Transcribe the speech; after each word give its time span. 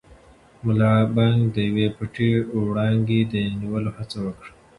ملا 0.65 0.93
بانګ 1.15 1.39
د 1.55 1.57
یوې 1.67 1.87
پټې 1.97 2.29
وړانګې 2.65 3.19
د 3.31 3.33
نیولو 3.59 3.91
هڅه 3.97 4.17
وکړه. 4.25 4.49